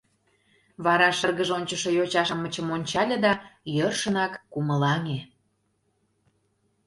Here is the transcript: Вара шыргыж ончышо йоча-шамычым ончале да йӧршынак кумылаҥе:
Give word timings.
Вара 0.85 1.09
шыргыж 1.17 1.49
ончышо 1.57 1.89
йоча-шамычым 1.97 2.67
ончале 2.75 3.17
да 3.25 3.33
йӧршынак 3.75 4.33
кумылаҥе: 4.51 5.19